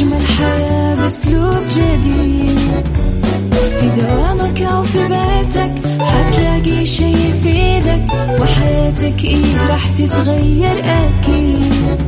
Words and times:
أجمل 0.00 0.26
حياة 0.26 0.94
بأسلوب 0.94 1.68
جديد. 1.68 2.58
في 3.80 3.88
دوامك 4.00 4.62
أو 4.62 4.82
في 4.82 4.98
بيتك 4.98 5.72
حتلاقي 6.00 6.84
شي 6.84 7.12
يفيدك 7.12 8.12
وحياتك 8.40 9.24
إيه 9.24 9.68
راح 9.70 9.88
تتغير 9.90 10.78
أكيد. 10.84 12.00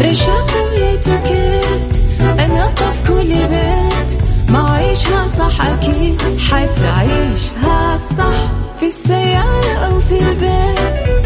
رشاق 0.00 0.50
ويتوكيت 0.72 2.02
أنا 2.38 2.66
في 2.74 3.08
كل 3.08 3.28
بيت 3.34 4.22
ما 4.52 4.70
عيشها 4.70 5.26
صح 5.38 5.60
أكيد 5.66 6.22
حتعيشها 6.38 7.96
صح. 8.18 8.50
في 8.80 8.86
السيارة 8.86 9.72
أو 9.86 10.00
في 10.00 10.18
البيت 10.18 10.78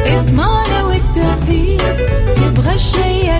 اسمعنا 0.06 0.84
والتوفيق 0.84 1.96
تبغى 2.36 2.74
الشيء 2.74 3.39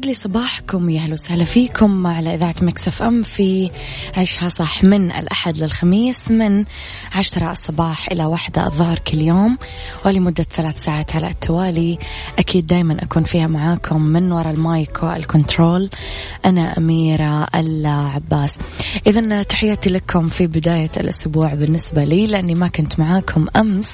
يسعد 0.00 0.08
لي 0.08 0.14
صباحكم 0.14 0.90
يا 0.90 1.00
أهلا 1.00 1.12
وسهلا 1.12 1.44
فيكم 1.44 2.06
على 2.06 2.34
إذاعة 2.34 2.54
Mix 2.62 3.02
FM 3.02 3.22
في 3.22 3.70
عيشها 4.16 4.48
صح 4.48 4.84
من 4.84 5.12
الأحد 5.12 5.58
للخميس 5.58 6.30
من 6.30 6.64
عشرة 7.14 7.52
الصباح 7.52 8.12
إلى 8.12 8.24
واحدة 8.24 8.66
الظهر 8.66 8.98
كل 8.98 9.18
يوم 9.18 9.58
ولمدة 10.06 10.46
ثلاث 10.54 10.84
ساعات 10.84 11.16
على 11.16 11.26
التوالي. 11.26 11.98
أكيد 12.38 12.66
دائما 12.66 13.02
أكون 13.02 13.24
فيها 13.24 13.46
معاكم 13.46 14.02
من 14.02 14.32
وراء 14.32 14.54
ال 14.54 14.66
mic 14.66 15.02
وال 15.02 15.20
control. 15.20 15.90
أنا 16.44 16.78
أميرة 16.78 17.46
العباس. 17.54 18.58
اذا 19.06 19.42
تحياتي 19.42 19.90
لكم 19.90 20.28
في 20.28 20.46
بداية 20.46 20.90
الأسبوع 20.96 21.54
بالنسبة 21.54 22.04
لي 22.04 22.26
لأني 22.26 22.54
ما 22.54 22.68
كنت 22.68 23.00
معاكم 23.00 23.46
أمس 23.56 23.90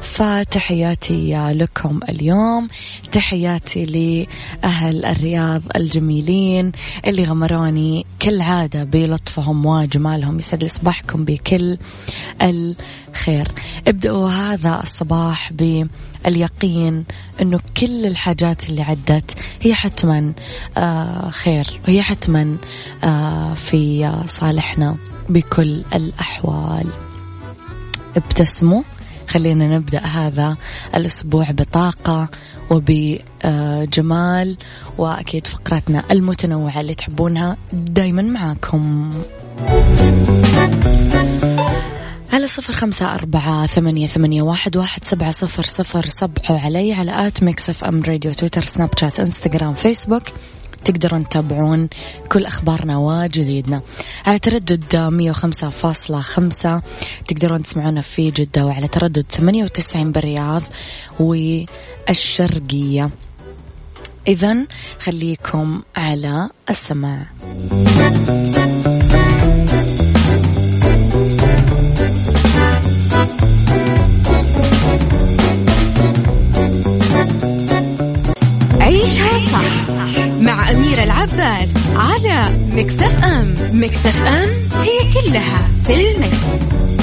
فتحياتي 0.00 1.34
لكم 1.52 2.00
اليوم. 2.08 2.68
تحياتي 3.12 3.84
لأهل 3.84 5.04
الرياض. 5.04 5.23
الجميلين 5.76 6.72
اللي 7.06 7.24
غمروني 7.24 8.06
كالعادة 8.18 8.84
بلطفهم 8.84 9.66
وجمالهم 9.66 10.38
يسعد 10.38 10.64
صباحكم 10.64 11.24
بكل 11.24 11.78
الخير. 12.42 13.48
ابدأوا 13.88 14.28
هذا 14.28 14.80
الصباح 14.82 15.52
باليقين 15.52 17.04
أنه 17.40 17.60
كل 17.76 18.06
الحاجات 18.06 18.68
اللي 18.68 18.82
عدت 18.82 19.34
هي 19.62 19.74
حتما 19.74 20.32
آه 20.76 21.30
خير 21.30 21.66
وهي 21.88 22.02
حتما 22.02 22.56
آه 23.04 23.54
في 23.54 24.12
صالحنا 24.26 24.96
بكل 25.28 25.84
الأحوال. 25.94 26.86
ابتسموا. 28.16 28.82
خلينا 29.28 29.76
نبدأ 29.76 30.00
هذا 30.00 30.56
الأسبوع 30.96 31.50
بطاقة 31.50 32.28
وبجمال 32.70 34.56
وأكيد 34.98 35.46
فقراتنا 35.46 36.04
المتنوعة 36.10 36.80
اللي 36.80 36.94
تحبونها 36.94 37.56
دايما 37.72 38.22
معاكم. 38.22 39.12
على 42.32 42.46
صفر 42.46 42.72
خمسة 42.72 43.14
أربعة 43.14 43.66
ثمانية, 43.66 44.06
ثمانية 44.06 44.42
واحد, 44.42 44.76
واحد 44.76 45.04
سبعة 45.04 45.30
صفر 45.30 45.62
صفر 45.62 46.06
صبحوا 46.06 46.58
علي 46.58 46.92
على 46.92 47.26
at 47.26 47.42
Mix 47.42 47.70
FM 47.70 48.02
Radio 48.02 48.32
تويتر 48.32 48.64
سناب 48.64 48.90
شات 49.00 49.20
إنستغرام 49.20 49.74
فيسبوك. 49.74 50.22
تقدرون 50.84 51.28
تتابعون 51.28 51.88
كل 52.32 52.46
أخبارنا 52.46 52.98
وجديدنا. 52.98 53.82
على 54.26 54.38
تردد 54.38 54.96
105.5 54.96 56.80
تقدرون 57.28 57.62
تسمعونا 57.62 58.00
في 58.00 58.30
جدة 58.30 58.66
وعلى 58.66 58.88
تردد 58.88 59.26
98 59.30 60.12
بالرياض. 60.12 60.62
والشرقية 62.08 63.10
إذا 64.28 64.56
خليكم 65.00 65.82
على 65.96 66.50
السماع. 66.70 67.26
عيشها 78.80 79.38
صح 79.38 79.88
مع 80.40 80.70
أميرة 80.70 81.02
العباس 81.02 81.68
على 81.96 82.40
مكتف 82.72 83.24
أم. 83.24 83.54
مكتف 83.72 84.26
أم 84.26 84.50
هي 84.82 85.12
كلها 85.12 85.68
في 85.84 85.94
المكس. 85.94 86.93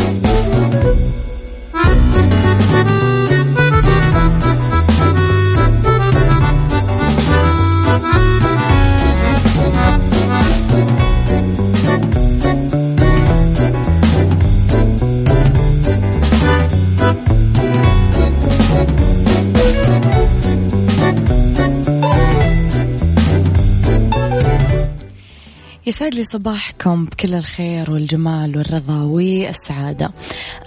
يسعد 26.02 26.16
لي 26.16 26.24
صباحكم 26.24 27.06
بكل 27.06 27.34
الخير 27.34 27.92
والجمال 27.92 28.58
والرضا 28.58 29.04
والسعادة. 29.04 30.12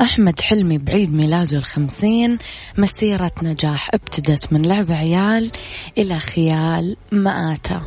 أحمد 0.00 0.40
حلمي 0.40 0.78
بعيد 0.78 1.14
ميلاده 1.14 1.58
الخمسين 1.58 2.38
مسيرة 2.78 3.32
نجاح 3.42 3.90
ابتدت 3.94 4.52
من 4.52 4.62
لعب 4.62 4.92
عيال 4.92 5.50
إلى 5.98 6.18
خيال 6.18 6.96
مآتة. 7.12 7.82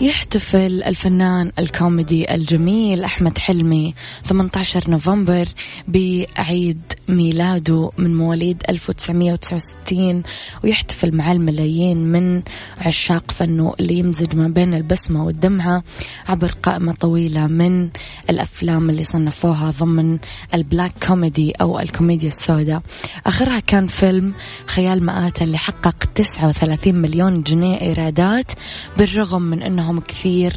يحتفل 0.00 0.82
الفنان 0.82 1.52
الكوميدي 1.58 2.34
الجميل 2.34 3.04
أحمد 3.04 3.38
حلمي 3.38 3.94
18 4.24 4.90
نوفمبر 4.90 5.48
بعيد 5.88 6.80
ميلاده 7.08 7.90
من 7.98 8.16
مواليد 8.16 8.62
1969 8.68 10.22
ويحتفل 10.64 11.16
مع 11.16 11.32
الملايين 11.32 11.96
من 12.12 12.42
عشاق 12.78 13.30
فنه 13.30 13.74
اللي 13.80 13.94
يمزج 13.94 14.36
ما 14.36 14.48
بين 14.48 14.74
البسمة 14.74 15.24
والدمعة 15.24 15.82
عبر 16.28 16.54
قائمة 16.62 16.92
طويلة 16.92 17.46
من 17.46 17.88
الأفلام 18.30 18.90
اللي 18.90 19.04
صنفوها 19.04 19.70
ضمن 19.70 20.18
ال 20.54 20.60
black 20.60 20.92
comedy 21.06 21.50
أو 21.52 21.80
الكوميديا 21.80 22.28
السوداء. 22.28 22.82
آخرها 23.26 23.60
كان 23.60 23.86
فيلم 23.86 24.32
خيال 24.66 25.04
مآتة 25.04 25.44
اللي 25.44 25.58
حقق 25.58 26.04
39 26.14 26.94
مليون 26.94 27.42
جنيه 27.42 27.80
إيرادات 27.80 28.52
بالرغم 28.98 29.42
من 29.42 29.62
أنه 29.62 29.85
أنهم 29.86 30.00
كثير 30.00 30.56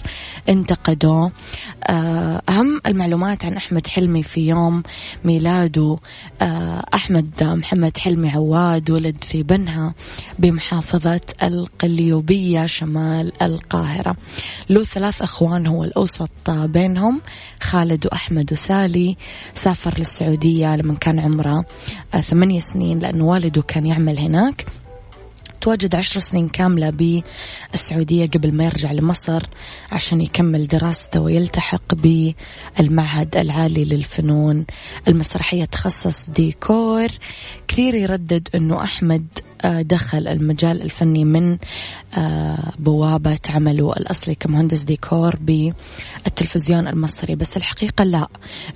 انتقدوا 0.50 1.30
آه، 1.84 2.42
أهم 2.50 2.82
المعلومات 2.88 3.46
عن 3.46 3.58
أحمد 3.58 3.88
حلمي 3.88 4.24
في 4.24 4.48
يوم 4.48 4.84
ميلاده 5.26 5.98
آه، 6.42 6.86
أحمد 6.94 7.44
محمد 7.44 7.98
حلمي 7.98 8.30
عواد 8.30 8.92
ولد 8.92 9.24
في 9.24 9.44
بنها 9.44 9.94
بمحافظة 10.40 11.22
القليوبية 11.44 12.66
شمال 12.66 13.42
القاهرة. 13.42 14.16
له 14.70 14.84
ثلاث 14.84 15.22
أخوان 15.22 15.68
هو 15.68 15.84
الأوسط 15.84 16.50
بينهم 16.50 17.22
خالد 17.62 18.06
وأحمد 18.06 18.54
وسالي. 18.54 19.18
سافر 19.54 20.00
للسعودية 20.00 20.76
لما 20.76 20.94
كان 20.94 21.20
عمره 21.20 21.66
آه، 22.14 22.22
ثمانية 22.22 22.60
سنين 22.60 23.00
لأنه 23.00 23.26
والده 23.26 23.62
كان 23.62 23.86
يعمل 23.86 24.20
هناك. 24.20 24.66
تواجد 25.62 25.96
عشر 25.96 26.20
سنين 26.20 26.50
كاملة 26.50 26.90
بالسعودية 26.90 28.28
قبل 28.28 28.52
ما 28.52 28.66
يرجع 28.66 28.92
لمصر 28.92 29.44
عشان 29.92 30.22
يكمل 30.22 30.68
دراسته 30.68 31.20
ويلتحق 31.20 31.96
بالمعهد 31.96 33.38
العالي 33.38 33.86
للفنون 33.86 34.66
المسرحية. 35.08 35.66
تخصص 35.66 36.30
ديكور 36.30 37.08
كثير 37.68 37.96
يردد 37.96 38.50
أنه 38.56 38.84
أحمد 38.84 39.26
آه، 39.62 39.82
دخل 39.82 40.28
المجال 40.28 40.82
الفني 40.82 41.26
من 41.26 41.58
آه، 42.18 42.72
بوابة 42.80 43.40
عمله 43.50 43.94
الأصلي 43.94 44.36
كمهندس 44.36 44.84
ديكور 44.84 45.36
بالتلفزيون 45.36 46.88
المصري. 46.88 47.36
بس 47.36 47.58
الحقيقة 47.58 48.04
لا 48.04 48.28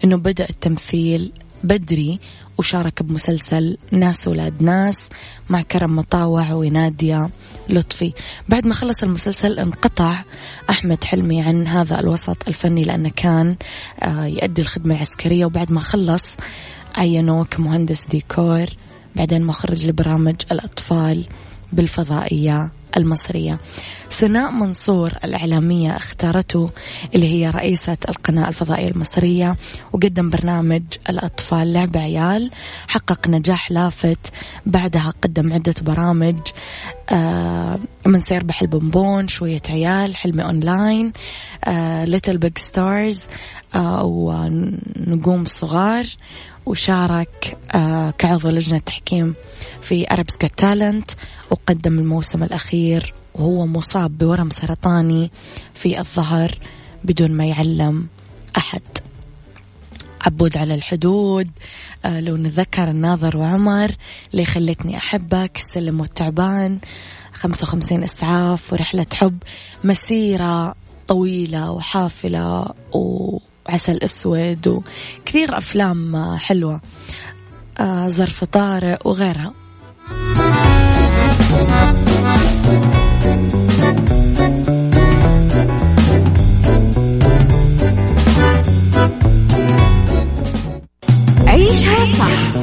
أنه 0.04 0.16
بدأ 0.16 0.50
التمثيل 0.50 1.32
بدري 1.64 2.20
وشارك 2.58 3.04
بمسلسل 3.04 3.78
ناس 3.92 4.28
ولاد 4.28 4.64
ناس 4.64 5.10
مع 5.50 5.62
كرم 5.62 5.96
مطاوع 5.96 6.54
ونادية 6.54 7.30
لطفي. 7.70 8.14
بعد 8.50 8.68
ما 8.68 8.74
خلص 8.74 9.04
المسلسل 9.04 9.60
انقطع 9.60 10.24
أحمد 10.70 11.04
حلمي 11.04 11.42
عن 11.42 11.68
هذا 11.68 12.00
الوسط 12.00 12.38
الفني 12.48 12.84
لأنه 12.84 13.10
كان 13.16 13.56
آه، 14.04 14.26
يؤدي 14.26 14.62
الخدمة 14.62 14.96
العسكرية 14.96 15.46
وبعد 15.46 15.72
ما 15.72 15.80
خلص 15.80 16.38
عينوه 16.96 17.46
كمهندس 17.46 18.08
ديكور 18.08 18.66
بعدين 19.16 19.44
مخرج 19.44 19.88
لبرامج 19.88 20.36
الأطفال. 20.52 21.28
بالفضائية 21.74 22.72
المصرية. 22.98 23.60
سناء 24.10 24.52
منصور 24.52 25.12
الإعلامية 25.24 25.98
اختارته 25.98 26.70
اللي 27.16 27.28
هي 27.28 27.50
رئيسة 27.50 27.98
القناة 28.10 28.48
الفضائية 28.50 28.88
المصرية 28.88 29.56
وقدم 29.94 30.30
برنامج 30.30 30.84
الأطفال 31.10 31.74
لعب 31.74 31.98
عيال 31.98 32.52
حقق 32.88 33.28
نجاح 33.28 33.72
لافت 33.72 34.20
بعدها 34.66 35.14
قدم 35.22 35.54
عدة 35.54 35.76
برامج 35.82 36.40
آه 37.10 37.80
من 38.06 38.20
سير 38.20 38.44
بحل 38.44 38.68
شوية 39.28 39.62
عيال 39.70 40.16
حلمي 40.16 40.44
online 40.44 41.14
Little 42.04 42.38
Big 42.38 42.58
Stars 42.58 43.22
ونجوم 44.04 45.46
صغار 45.46 46.06
وشارك 46.66 47.58
آه 47.76 48.12
كعضو 48.18 48.50
لجنة 48.50 48.80
تحكيم 48.80 49.36
في 49.82 50.12
Arabs 50.12 50.38
Talent 50.58 51.12
وقدم 51.52 52.00
الموسم 52.00 52.44
الأخير 52.44 53.14
وهو 53.34 53.66
مصاب 53.66 54.18
بورم 54.18 54.50
سرطاني 54.50 55.32
في 55.74 56.00
الظهر 56.00 56.56
بدون 57.04 57.32
ما 57.32 57.46
يعلم 57.46 58.08
أحد. 58.58 58.82
عبود 60.22 60.58
على 60.58 60.76
الحدود 60.76 61.50
آه 62.06 62.20
لو 62.20 62.36
نذكر 62.36 62.90
الناظر 62.90 63.38
وعمر 63.38 63.92
اللي 64.32 64.46
خلتني 64.46 64.98
أحبك 64.98 65.58
سلم 65.58 66.00
والتعبان 66.00 66.80
خمسة 67.34 67.64
وخمسين 67.64 68.04
إسعاف 68.04 68.74
ورحلة 68.74 69.06
حب 69.14 69.38
مسيرة 69.84 70.76
طويلة 71.08 71.72
وحافلة 71.72 72.66
وعسل 73.70 73.98
أسود 73.98 74.68
وكثير 74.68 75.58
أفلام 75.58 76.36
حلوة 76.38 76.82
آه 77.80 78.08
ظرف 78.08 78.44
طارق 78.44 79.08
وغيرها 79.08 79.54
عيشها 91.48 92.06
صح 92.06 92.56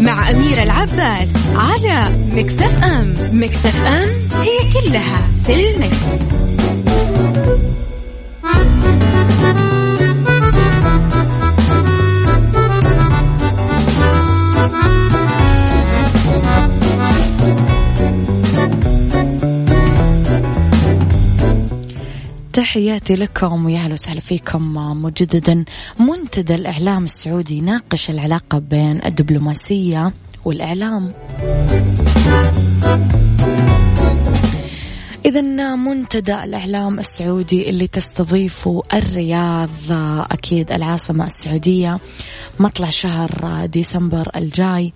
مع 0.00 0.30
أميرة 0.30 0.62
العباس 0.62 1.28
على 1.54 2.00
مكتف 2.32 2.84
أم 2.84 3.14
مكتف 3.32 3.86
أم 3.86 4.08
هي 4.42 4.72
كلها 4.72 5.28
في 5.44 5.70
المكس. 5.70 6.36
تحياتي 22.56 23.14
لكم 23.14 23.64
ويا 23.64 23.78
أهلا 23.78 23.92
وسهلا 23.92 24.20
فيكم 24.20 24.74
مجددا 25.02 25.64
منتدى 26.00 26.54
الإعلام 26.54 27.04
السعودي 27.04 27.58
يناقش 27.58 28.10
العلاقة 28.10 28.58
بين 28.58 29.04
الدبلوماسية 29.04 30.12
والإعلام. 30.44 31.08
إذا 35.26 35.40
منتدى 35.74 36.44
الإعلام 36.44 36.98
السعودي 36.98 37.70
اللي 37.70 37.86
تستضيفه 37.86 38.82
الرياض 38.94 39.70
أكيد 40.30 40.72
العاصمة 40.72 41.26
السعودية 41.26 41.98
مطلع 42.60 42.90
شهر 42.90 43.66
ديسمبر 43.66 44.30
الجاي. 44.36 44.92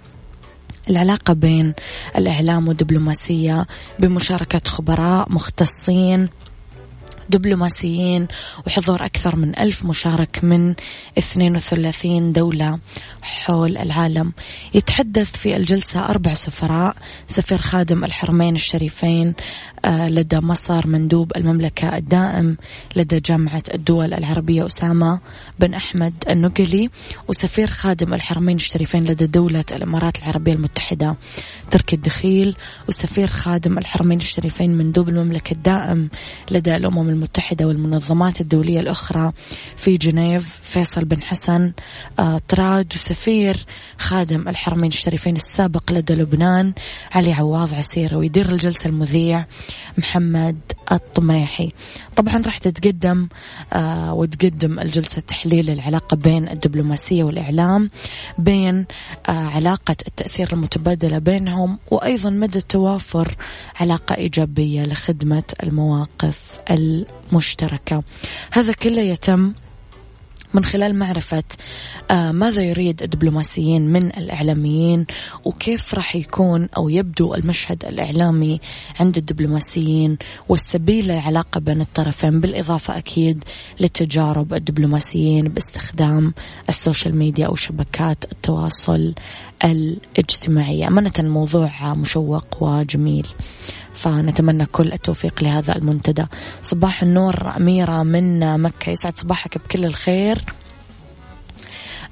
العلاقة 0.91 1.33
بين 1.33 1.75
الإعلام 2.19 2.69
والدبلوماسية 2.69 3.67
بمشاركة 3.99 4.61
خبراء 4.71 5.33
مختصين 5.33 6.29
دبلوماسيين 7.31 8.29
وحضور 8.67 9.05
أكثر 9.05 9.37
من 9.37 9.59
ألف 9.59 9.85
مشارك 9.85 10.45
من 10.45 10.75
32 11.19 12.33
دولة 12.33 12.79
حول 13.23 13.77
العالم. 13.77 14.33
يتحدث 14.75 15.37
في 15.37 15.57
الجلسة 15.57 16.11
أربع 16.11 16.35
سفراء 16.35 16.97
سفير 17.27 17.59
خادم 17.59 18.05
الحرمين 18.05 18.55
الشريفين 18.55 19.35
لدى 19.87 20.41
مصر 20.41 20.87
مندوب 20.87 21.33
المملكة 21.37 21.97
الدائم 21.97 22.57
لدى 22.97 23.21
جامعة 23.21 23.63
الدول 23.75 24.15
العربية 24.15 24.67
أسامة 24.67 25.21
بن 25.59 25.75
أحمد 25.75 26.15
النقلي 26.31 26.91
وسفير 27.29 27.67
خادم 27.67 28.15
الحرمين 28.15 28.57
الشريفين 28.57 29.05
لدى 29.05 29.27
دولة 29.27 29.65
الإمارات 29.73 30.19
العربية 30.19 30.53
المتحدة 30.53 31.17
تركي 31.71 31.97
الدخيل 31.97 32.57
وسفير 32.89 33.27
خادم 33.27 33.79
الحرمين 33.79 34.19
الشريفين 34.19 34.79
مندوب 34.79 35.09
المملكة 35.09 35.53
الدائم 35.53 36.09
لدى 36.51 36.77
الأمم 36.77 37.09
المتحدة 37.09 37.67
والمنظمات 37.67 38.41
الدولية 38.41 38.81
الأخرى 38.81 39.33
في 39.77 39.97
جنيف 39.97 40.59
فيصل 40.63 41.05
بن 41.05 41.23
حسن 41.23 41.73
آه، 42.19 42.41
طراد 42.49 42.93
وسفير 42.95 43.65
خادم 43.99 44.49
الحرمين 44.49 44.91
الشريفين 44.91 45.37
السابق 45.37 45.93
لدى 45.93 46.15
لبنان 46.15 46.73
علي 47.13 47.33
عواض 47.33 47.75
عسيرة 47.75 48.17
ويدير 48.17 48.51
الجلسة 48.51 48.89
المذيع 48.91 49.45
محمد 49.99 50.59
الطميحي. 50.93 51.73
طبعا 52.17 52.43
راح 52.43 52.59
تتقدم 52.59 53.29
آه 53.73 54.15
وتقدم 54.15 54.79
الجلسة 54.79 55.21
تحليل 55.21 55.71
العلاقة 55.71 56.17
بين 56.17 56.49
الدبلوماسية 56.49 57.25
والإعلام 57.25 57.91
بين 58.39 58.87
آه 59.29 59.31
علاقة 59.31 59.97
التأثير 60.07 60.53
المتبادلة 60.53 61.19
بينهم 61.19 61.79
وأيضا 61.91 62.31
مدى 62.31 62.61
توافر 62.61 63.37
علاقة 63.81 64.15
إيجابية 64.17 64.85
لخدمة 64.85 65.43
المواقف 65.63 66.61
المشتركة. 66.71 68.03
هذا 68.53 68.73
كله 68.73 69.03
يتم 69.03 69.53
من 70.55 70.65
خلال 70.65 70.99
معرفة 70.99 71.43
آه 72.11 72.33
ماذا 72.33 72.63
يريد 72.63 73.03
الدبلوماسيين 73.03 73.93
من 73.93 74.07
الإعلاميين 74.07 75.07
وكيف 75.45 75.95
راح 75.95 76.17
يكون 76.17 76.69
أو 76.77 76.89
يبدو 76.89 77.35
المشهد 77.35 77.85
الإعلامي 77.85 78.61
عند 79.01 79.17
الدبلوماسيين 79.17 80.19
والسبيل 80.49 81.05
للعلاقة 81.05 81.61
بين 81.61 81.81
الطرفين 81.81 82.41
بالإضافة 82.41 82.99
أكيد 82.99 83.45
لتجارب 83.81 84.55
الدبلوماسيين 84.55 85.49
باستخدام 85.49 86.35
السوشيال 86.69 87.17
ميديا 87.17 87.47
أو 87.47 87.55
شبكات 87.55 88.25
التواصل 88.33 89.15
الاجتماعية. 89.65 90.87
أمانة 90.87 91.13
الموضوع 91.19 91.95
مشوق 91.95 92.63
وجميل. 92.63 93.27
فنتمنى 94.01 94.67
كل 94.67 94.93
التوفيق 94.93 95.43
لهذا 95.43 95.77
المنتدى. 95.77 96.27
صباح 96.63 97.03
النور 97.03 97.57
أميرة 97.57 98.03
من 98.03 98.61
مكة. 98.63 98.91
يسعد 98.91 99.19
صباحك 99.19 99.59
بكل 99.59 99.85
الخير. 99.85 100.45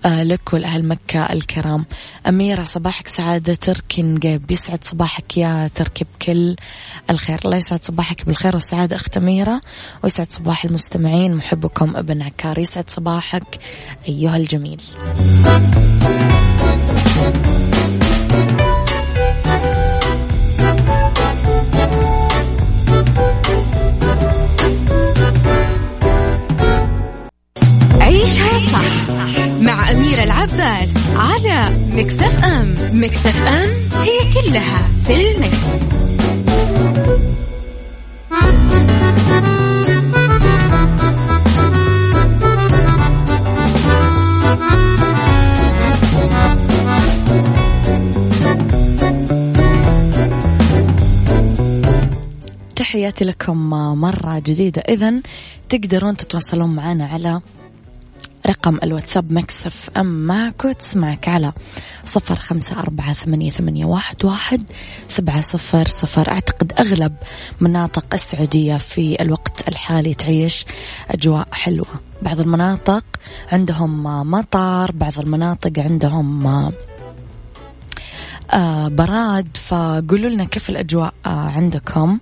آه 0.04 0.22
لك 0.22 0.52
ولأهل 0.52 0.88
مكة 0.88 1.32
الكرام. 1.32 1.84
أميرة 2.26 2.64
صباحك 2.64 3.08
سعادة 3.08 3.54
تركي 3.54 4.02
نقيب. 4.02 4.50
يسعد 4.50 4.84
صباحك 4.84 5.36
يا 5.36 5.70
تركي 5.74 6.04
بكل 6.04 6.56
الخير. 7.10 7.40
الله 7.44 7.56
يسعد 7.56 7.84
صباحك 7.84 8.26
بالخير 8.26 8.54
والسعادة 8.54 8.96
أخت 8.96 9.16
أميرة. 9.16 9.60
ويسعد 10.02 10.32
صباح 10.32 10.64
المستمعين. 10.64 11.34
محبكم 11.34 11.96
ابن 11.96 12.22
عكار. 12.22 12.58
يسعد 12.58 12.90
صباحك 12.90 13.58
أيها 14.08 14.36
الجميل. 14.36 14.80
العباس 30.54 31.16
على 31.16 31.62
مكتف 31.90 32.44
أم 32.44 32.74
مكتف 32.92 33.46
أم 33.46 33.70
هي 34.02 34.32
كلها 34.34 34.88
في 35.04 35.14
ال 35.14 35.25
Mix. 35.25 35.68
تحياتي 52.76 53.24
لكم 53.24 53.70
مرة 54.00 54.38
جديدة 54.38 54.82
إذا 54.88 55.20
تقدرون 55.68 56.16
تتواصلون 56.16 56.74
معنا 56.74 57.06
على 57.06 57.40
رقم 58.46 58.78
الواتساب 58.82 59.32
Mix 59.32 59.90
FM 59.96 60.26
معك 60.26 60.62
تسمعك 60.78 61.28
على 61.28 61.52
صفر 62.04 62.36
خمسة 62.36 62.78
أربعة 62.78 63.12
ثمانية, 63.12 63.50
ثمانية 63.50 63.84
واحد, 63.84 64.24
واحد 64.24 64.62
سبعة 65.08 65.40
صفر 65.40 65.88
صفر. 65.88 66.30
أعتقد 66.30 66.72
أغلب 66.78 67.14
مناطق 67.60 68.04
السعودية 68.14 68.76
في 68.76 69.22
الوقت 69.22 69.68
الحالي 69.68 70.14
تعيش 70.14 70.64
أجواء 71.10 71.48
حلوة. 71.52 71.86
بعض 72.22 72.40
المناطق 72.40 73.04
عندهم 73.52 74.02
مطر 74.30 74.92
بعض 74.92 75.18
المناطق 75.18 75.72
عندهم 75.78 76.46
آه، 78.52 78.88
براد. 78.88 79.56
فقولوا 79.68 80.30
لنا 80.30 80.44
كيف 80.44 80.70
الأجواء 80.70 81.14
آه، 81.26 81.28
عندكم. 81.28 82.18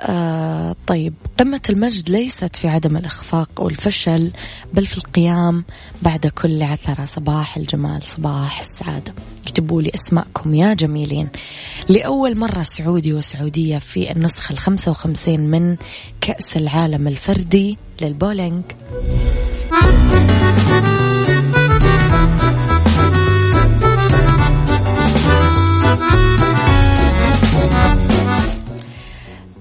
آه 0.00 0.76
طيب 0.86 1.14
قمة 1.38 1.60
المجد 1.70 2.10
ليست 2.10 2.56
في 2.56 2.68
عدم 2.68 2.96
الإخفاق 2.96 3.50
والفشل 3.58 4.32
بل 4.74 4.86
في 4.86 4.96
القيام 4.98 5.64
بعد 6.02 6.26
كل 6.26 6.62
عثرة 6.62 7.04
صباح 7.04 7.56
الجمال 7.56 8.06
صباح 8.06 8.58
السعادة. 8.58 9.14
اكتبوا 9.42 9.82
لي 9.82 9.92
أسماءكم 9.94 10.54
يا 10.54 10.74
جميلين. 10.74 11.28
لأول 11.88 12.36
مرة 12.36 12.62
سعودي 12.62 13.12
وسعودية 13.12 13.78
في 13.78 14.12
النسخة 14.12 14.52
الخمسة 14.52 14.90
وخمسين 14.90 15.40
من 15.40 15.76
كأس 16.20 16.56
العالم 16.56 17.08
الفردي 17.08 17.78
للبولينج. 18.02 18.64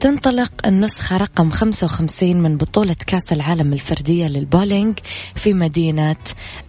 تنطلق 0.05 0.51
النسخة 0.65 1.17
رقم 1.17 1.51
55 1.51 2.35
من 2.35 2.57
بطولة 2.57 2.95
كأس 3.07 3.33
العالم 3.33 3.73
الفردية 3.73 4.27
للبولينج 4.27 4.99
في 5.33 5.53
مدينة 5.53 6.15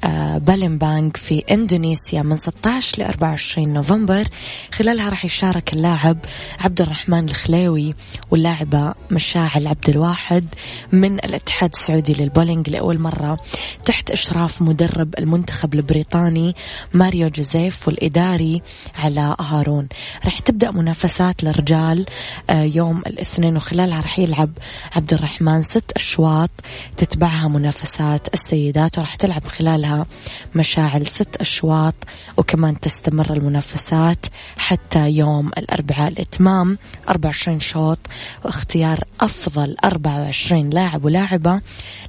آه، 0.05 0.39
بالمبانغ 0.39 1.11
في 1.15 1.45
إندونيسيا 1.51 2.23
من 2.23 2.37
16 2.37 2.99
ل 2.99 3.03
24 3.03 3.73
نوفمبر. 3.73 4.29
خلالها 4.73 5.09
راح 5.09 5.25
يشارك 5.25 5.73
اللاعب 5.73 6.19
عبد 6.61 6.81
الرحمن 6.81 7.25
الخليوي 7.25 7.95
واللاعبة 8.31 8.95
مشاعل 9.11 9.67
عبد 9.67 9.89
الواحد 9.89 10.45
من 10.93 11.19
الاتحاد 11.19 11.71
السعودي 11.73 12.15
للبولينج 12.15 12.71
لأول 12.71 12.99
مرة 12.99 13.39
تحت 13.85 14.11
إشراف 14.11 14.63
مدرب 14.63 15.15
المنتخب 15.19 15.75
البريطاني 15.75 16.55
ماريو 16.95 17.29
جوزيف 17.29 17.89
والإداري 17.89 18.63
علاء 18.99 19.43
هارون. 19.43 19.89
راح 20.25 20.39
تبدأ 20.39 20.71
منافسات 20.71 21.43
الرجال 21.43 22.07
آه، 22.51 22.63
يوم 22.63 22.99
الاثنين 22.99 23.26
وخلالها 23.57 24.01
راح 24.01 24.19
يلعب 24.19 24.51
عبد 24.97 25.15
الرحمن 25.15 25.63
ست 25.63 25.93
أشواط 25.97 26.51
تتبعها 26.97 27.49
منافسات 27.49 28.35
السيدات 28.35 28.99
وراح 28.99 29.15
تلعب 29.15 29.45
خلالها 29.45 30.07
مشاعل 30.55 31.07
ست 31.07 31.37
أشواط 31.37 31.95
وكمان 32.37 32.81
تستمر 32.81 33.33
المنافسات 33.33 34.27
حتى 34.57 35.11
يوم 35.11 35.49
الأربعاء 35.49 36.09
الإتمام 36.09 36.79
24 37.09 37.61
شوط 37.61 37.99
واختيار 38.45 39.05
أفضل 39.21 39.77
24 39.85 40.71
لاعب 40.71 41.05
ولاعبة 41.05 41.61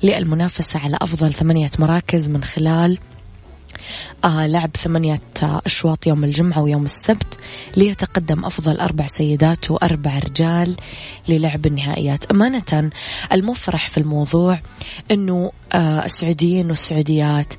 للمنافسة 0.04 0.80
على 0.80 0.98
أفضل 1.02 1.34
ثمانية 1.34 1.72
مراكز 1.80 2.30
من 2.30 2.44
خلال 2.44 2.98
آه 4.24 4.48
لعب 4.48 4.70
ثمانية 4.78 5.22
أشواط 5.44 6.08
يوم 6.08 6.24
الجمعة 6.24 6.62
ويوم 6.62 6.86
السبت 6.86 7.38
ليتقدم 7.78 8.46
أفضل 8.46 8.80
أربع 8.80 9.06
سيدات 9.06 9.72
وأربع 9.72 10.20
رجال 10.20 10.76
للعب 11.28 11.66
النهائيات. 11.66 12.32
أمانة 12.32 12.92
المفرح 13.32 13.90
في 13.90 13.98
الموضوع 13.98 14.60
أنه 15.12 15.52
آه 15.74 16.06
السعوديين 16.06 16.70
والسعوديات 16.70 17.54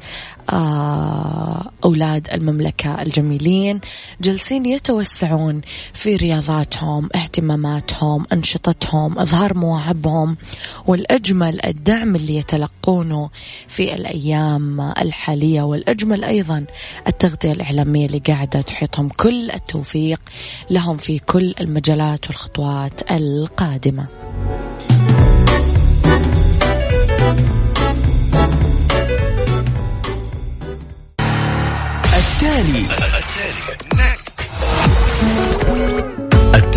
أولاد 1.84 2.28
المملكة 2.32 3.02
الجميلين 3.02 3.80
جالسين 4.20 4.66
يتوسعون 4.66 5.60
في 5.92 6.16
رياضاتهم 6.16 7.08
اهتماماتهم 7.14 8.26
أنشطتهم 8.32 9.18
إظهار 9.18 9.58
مواهبهم 9.58 10.36
والأجمل 10.86 11.64
الدعم 11.64 12.16
اللي 12.16 12.36
يتلقونه 12.36 13.30
في 13.68 13.94
الأيام 13.94 14.80
الحالية 14.80 15.62
والأجمل 15.62 16.24
أيضا 16.24 16.64
التغطية 17.06 17.52
الإعلامية 17.52 18.06
اللي 18.06 18.18
قاعدة 18.18 18.60
تحيطهم 18.60 19.08
كل 19.08 19.50
التوفيق 19.50 20.20
لهم 20.70 20.96
في 20.96 21.18
كل 21.18 21.54
المجالات 21.60 22.26
والخطوات 22.26 23.12
القادمة. 23.12 24.08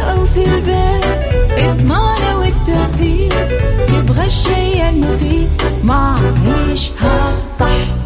أو 0.00 0.26
في 0.26 0.44
البيت 0.44 1.04
اضمعنا 1.64 2.36
والتوفيق 2.36 3.34
تبغى 3.88 4.26
الشيء 4.26 4.88
المفيد 4.88 5.48
ما 5.84 6.16
عيشها 6.46 7.38
صح 7.60 8.00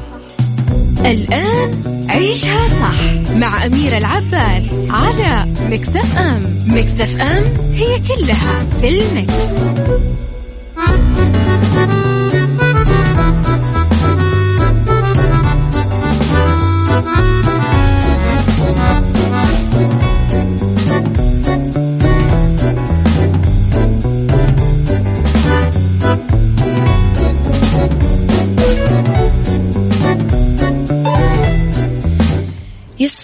الآن 1.04 1.80
عيشها 2.10 2.66
صح 2.66 3.32
مع 3.36 3.66
أميرة 3.66 3.98
العباس 3.98 4.64
على 4.90 5.46
مكتف 5.70 6.18
أم 6.18 6.64
مكتف 6.66 7.20
أم 7.20 7.44
هي 7.74 8.00
كلها 8.00 8.66
في 8.80 8.88
المكس. 8.88 9.64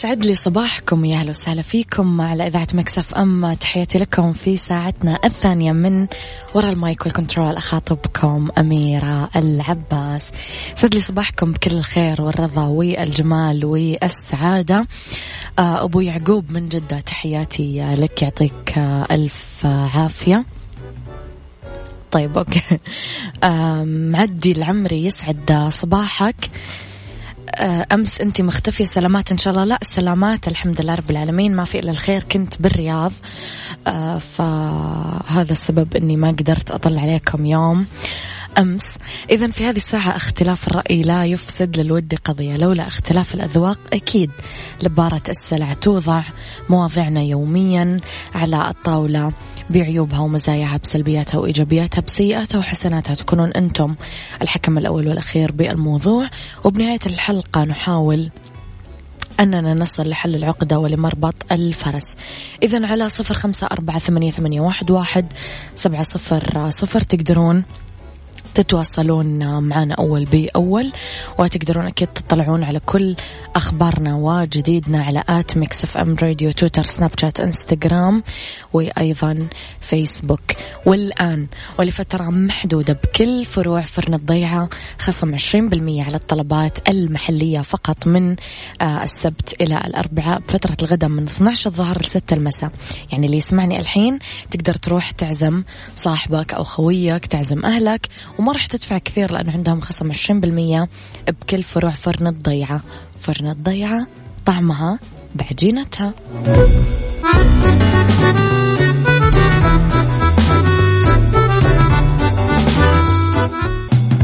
يسعد 0.01 0.25
لي 0.27 0.35
صباحكم 0.35 1.05
يا 1.05 1.17
أهلا 1.17 1.31
وسهلا 1.31 1.63
فيكم 1.63 2.21
على 2.21 2.47
إذاعة 2.47 2.67
Mix 2.75 3.15
FM. 3.15 3.53
تحياتي 3.53 3.99
لكم 3.99 4.33
في 4.33 4.57
ساعتنا 4.57 5.19
الثانية 5.25 5.73
من 5.73 6.07
وراء 6.55 6.73
ال 6.73 6.81
mic 6.81 7.07
وال 7.07 7.17
control. 7.17 7.57
أخاطبكم 7.57 8.49
أميرة 8.59 9.31
العباس. 9.37 10.31
يسعد 10.77 10.95
لي 10.95 11.01
صباحكم 11.01 11.53
بكل 11.53 11.71
الخير 11.71 12.23
والرضا 12.23 12.67
والجمال 12.67 13.65
والسعادة. 13.65 14.87
آه، 15.59 15.85
أبو 15.85 16.01
يعقوب 16.01 16.53
من 16.53 16.69
جدة 16.69 17.01
تحياتي 17.01 17.95
لك 17.97 18.23
يعطيك 18.23 18.79
ألف 19.11 19.67
عافية. 19.67 20.45
طيب 22.11 22.39
okay. 22.39 22.63
معدي 23.85 24.53
العمري 24.53 25.05
يسعد 25.05 25.71
صباحك. 25.73 26.51
أمس 27.93 28.21
أنت 28.21 28.41
مختفية. 28.41 28.85
سلامات 28.85 29.33
إن 29.33 29.39
شاء 29.39 29.53
الله. 29.53 29.65
لا 29.65 29.79
سلامات. 29.83 30.49
الحمد 30.49 30.81
لله 30.81 30.95
رب 30.95 31.11
العالمين. 31.11 31.57
ما 31.57 31.65
في 31.65 31.79
إلا 31.79 31.91
الخير. 31.91 32.23
كنت 32.23 32.63
بالرياض. 32.63 33.13
آه، 33.87 34.19
فهذا 34.19 35.53
السبب 35.53 35.97
إني 35.97 36.17
ما 36.17 36.29
قدرت 36.29 36.71
اطل 36.71 36.99
عليكم 36.99 37.47
يوم 37.47 37.87
أمس. 38.59 38.85
اذا 39.31 39.51
في 39.51 39.65
هذه 39.67 39.77
الساعة 39.77 40.17
اختلاف 40.17 40.69
الرأي 40.69 41.03
لا 41.03 41.25
يفسد 41.25 41.77
للود 41.77 42.15
قضية. 42.25 42.57
لولا 42.57 42.87
اختلاف 42.87 43.35
الأذواق 43.35 43.79
أكيد 43.93 44.31
لبارة 44.83 45.23
السلع 45.29 45.73
توضع 45.73 46.23
مواضعنا 46.69 47.23
يوميا 47.23 48.01
على 48.35 48.69
الطاولة. 48.71 49.33
بعيوبها 49.71 50.19
ومزاياها 50.19 50.77
بسلبياتها 50.77 51.39
وإيجابياتها 51.39 52.03
بسيئاتها 52.03 52.59
وحسناتها. 52.59 53.15
تكونون 53.15 53.53
أنتم 53.53 53.95
الحكم 54.43 54.79
الأول 54.79 55.09
والأخير 55.09 55.53
بالموضوع. 55.53 56.29
وبنهاية 56.65 57.01
الحلقة 57.07 57.65
نحاول 57.65 58.31
أننا 59.41 59.75
نصل 59.75 60.09
لحل 60.09 60.35
العقدة 60.35 60.79
ولمربط 60.79 61.35
الفرس. 61.53 62.17
إذا 62.63 62.87
على 62.87 63.09
صفر 63.09 63.35
خمسة 63.35 63.67
أربعة 63.67 63.99
ثمانية, 63.99 64.31
ثمانية 64.31 64.61
واحد, 64.61 64.91
واحد 64.91 65.33
سبعة 65.75 66.03
صفر 66.03 66.71
صفر 66.71 67.01
تقدرون 67.01 67.65
تتواصلون 68.55 69.63
معنا 69.63 69.95
أول 69.95 70.25
بأول 70.25 70.93
وتقدرون 71.39 71.87
أكيد 71.87 72.09
تطلعون 72.09 72.65
على 72.65 72.81
كل 72.81 73.17
أخبارنا 73.57 74.15
وجديدنا 74.15 75.03
على 75.05 75.25
at 75.29 75.57
Mix 75.57 75.85
FM 75.85 76.17
Radio 76.23 76.51
تويتر 76.51 76.83
سناب 76.83 77.11
شات 77.21 77.41
إنستغرام 77.41 78.23
وأيضا 78.73 79.49
فيسبوك. 79.81 80.41
والآن 80.87 81.47
ولفترة 81.79 82.23
محدودة 82.31 82.93
بكل 82.93 83.45
فروع 83.45 83.81
فرن 83.81 84.15
الضيعة 84.15 84.69
خصم 84.99 85.37
20% 85.37 85.43
على 86.01 86.17
الطلبات 86.17 86.89
المحلية 86.89 87.61
فقط 87.61 88.07
من 88.07 88.37
آه 88.81 89.05
السبت 89.05 89.61
إلى 89.61 89.81
الأربعاء 89.87 90.41
بفترة 90.41 90.77
الغداء 90.83 91.11
من 91.11 91.25
12 91.25 91.71
الظهر 91.71 92.03
ل 92.03 92.05
6 92.05 92.35
المساء. 92.35 92.71
يعني 93.13 93.27
اللي 93.27 93.37
يسمعني 93.37 93.81
الحين 93.81 94.19
تقدر 94.51 94.75
تروح 94.75 95.11
تعزم 95.11 95.63
صاحبك 95.97 96.55
أو 96.55 96.65
خويك 96.65 97.27
تعزم 97.27 97.65
أهلك 97.65 98.09
وما 98.41 98.53
راح 98.53 98.67
تدفع 98.67 98.99
كثير 98.99 99.33
لأنه 99.33 99.53
عندهم 99.53 99.81
خصم 99.81 100.13
20% 100.13 100.89
بكل 101.29 101.63
فروع 101.63 101.91
فرن 101.91 102.27
الضيعة. 102.27 102.81
فرن 103.21 103.51
الضيعة 103.51 104.07
طعمها 104.47 104.99
بعجينتها. 105.35 106.15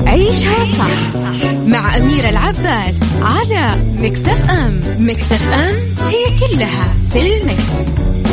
عيشها 0.07 0.65
صح 0.65 1.47
مع 1.67 1.97
أميرة 1.97 2.29
العباس 2.29 2.97
على 3.23 3.69
مكتف 3.99 4.51
أم. 4.51 4.81
مكتف 4.99 5.53
أم 5.53 5.75
هي 6.01 6.39
كلها 6.39 6.95
في 7.11 7.21
المكس. 7.21 8.26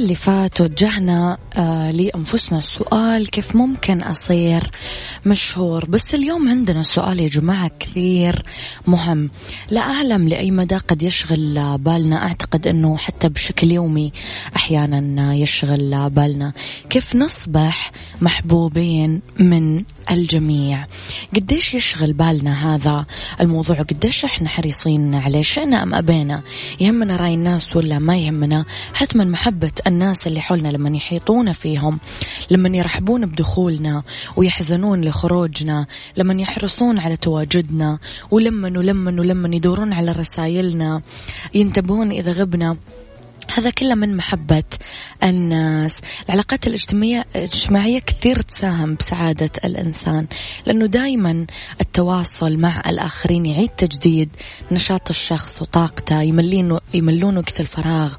اللي 0.00 0.14
فات 0.14 0.60
وجهنا 0.60 1.38
آه 1.56 1.90
لأنفسنا 1.90 2.58
السؤال 2.58 3.30
كيف 3.30 3.56
ممكن 3.56 4.02
أصير 4.02 4.70
مشهور. 5.26 5.84
بس 5.84 6.14
اليوم 6.14 6.48
عندنا 6.48 6.82
سؤال 6.82 7.20
يا 7.20 7.28
جماعة 7.28 7.70
كثير 7.80 8.42
مهم. 8.86 9.30
لا 9.70 9.80
أعلم 9.80 10.28
لأي 10.28 10.50
مدى 10.50 10.76
قد 10.76 11.02
يشغل 11.02 11.78
بالنا. 11.78 12.22
أعتقد 12.22 12.66
أنه 12.66 12.96
حتى 12.96 13.28
بشكل 13.28 13.70
يومي 13.70 14.12
أحيانا 14.56 15.34
يشغل 15.34 16.10
بالنا. 16.10 16.52
كيف 16.90 17.16
نصبح 17.16 17.92
محبوبين 18.20 19.20
من 19.38 19.84
الجميع؟ 20.10 20.86
قديش 21.36 21.74
يشغل 21.74 22.12
بالنا 22.12 22.74
هذا 22.74 23.06
الموضوع؟ 23.40 23.76
قديش 23.76 24.24
إحنا 24.24 24.48
حريصين 24.48 25.14
عليه؟ 25.14 25.42
شئنا 25.42 25.82
أم 25.82 25.94
أبينا؟ 25.94 26.42
يهمنا 26.80 27.16
رأي 27.16 27.34
الناس 27.34 27.76
ولا 27.76 27.98
ما 27.98 28.16
يهمنا؟ 28.16 28.64
حتما 28.94 29.24
محبة 29.24 29.72
الناس 29.90 30.26
اللي 30.26 30.40
حولنا 30.40 30.68
لما 30.68 30.96
يحيطون 30.96 31.52
فيهم 31.52 32.00
لما 32.50 32.76
يرحبون 32.76 33.26
بدخولنا 33.26 34.02
ويحزنون 34.36 35.04
لخروجنا 35.04 35.86
لما 36.16 36.42
يحرصون 36.42 36.98
على 36.98 37.16
تواجدنا 37.16 37.98
ولما 38.30 38.78
ولما 38.78 39.20
ولما 39.20 39.56
يدورون 39.56 39.92
على 39.92 40.12
رسائلنا 40.12 41.02
ينتبهون 41.54 42.10
إذا 42.10 42.32
غبنا. 42.32 42.76
هذا 43.54 43.70
كله 43.70 43.94
من 43.94 44.16
محبة 44.16 44.62
الناس. 45.22 45.96
العلاقات 46.26 46.66
الاجتماعية 46.66 47.26
الاجتماعية 47.36 47.98
كثير 47.98 48.42
تساهم 48.42 48.94
بسعادة 48.94 49.50
الإنسان 49.64 50.26
لأنه 50.66 50.86
دائما 50.86 51.46
التواصل 51.80 52.56
مع 52.56 52.82
الآخرين 52.86 53.46
يعيد 53.46 53.68
تجديد 53.68 54.28
نشاط 54.72 55.10
الشخص 55.10 55.62
وطاقته 55.62 56.22
يملين 56.22 56.78
يملون 56.94 57.38
وقت 57.38 57.60
الفراغ 57.60 58.14